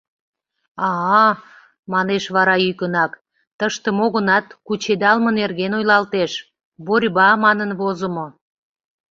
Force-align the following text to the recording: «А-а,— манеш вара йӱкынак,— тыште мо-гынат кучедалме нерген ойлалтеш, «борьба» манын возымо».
«А-а,— 0.89 1.29
манеш 1.93 2.23
вара 2.35 2.55
йӱкынак,— 2.65 3.11
тыште 3.57 3.89
мо-гынат 3.97 4.45
кучедалме 4.65 5.31
нерген 5.39 5.71
ойлалтеш, 5.77 6.31
«борьба» 6.87 7.27
манын 7.43 7.71
возымо». 7.79 8.27